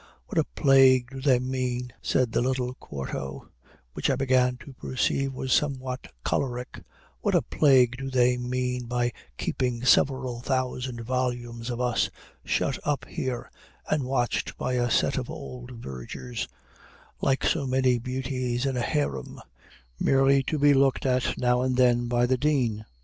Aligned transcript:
"What 0.25 0.39
a 0.39 0.43
plague 0.45 1.11
do 1.11 1.21
they 1.21 1.37
mean," 1.37 1.93
said 2.01 2.31
the 2.31 2.41
little 2.41 2.73
quarto, 2.73 3.51
which 3.93 4.09
I 4.09 4.15
began 4.15 4.57
to 4.65 4.73
perceive 4.73 5.31
was 5.31 5.53
somewhat 5.53 6.07
choleric, 6.25 6.83
"what 7.19 7.35
a 7.35 7.43
plague 7.43 7.97
do 7.99 8.09
they 8.09 8.35
mean 8.35 8.87
by 8.87 9.11
keeping 9.37 9.83
several 9.85 10.41
thousand 10.41 11.01
volumes 11.01 11.69
of 11.69 11.79
us 11.79 12.09
shut 12.43 12.79
up 12.83 13.05
here, 13.05 13.51
and 13.91 14.01
watched 14.03 14.57
by 14.57 14.73
a 14.73 14.89
set 14.89 15.19
of 15.19 15.29
old 15.29 15.69
vergers, 15.73 16.47
like 17.21 17.43
so 17.43 17.67
many 17.67 17.99
beauties 17.99 18.65
in 18.65 18.75
a 18.75 18.81
harem, 18.81 19.39
merely 19.99 20.41
to 20.41 20.57
be 20.57 20.73
looked 20.73 21.05
at 21.05 21.37
now 21.37 21.61
and 21.61 21.77
then 21.77 22.07
by 22.07 22.25
the 22.25 22.37
dean? 22.39 22.85